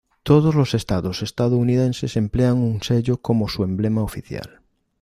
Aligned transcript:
Todos 0.23 0.55
los 0.55 0.73
estados 0.73 1.21
estadounidenses 1.21 2.17
emplean 2.17 2.57
un 2.57 2.81
sello 2.81 3.21
como 3.21 3.47
su 3.47 3.63
emblema 3.63 4.01
oficial. 4.01 4.61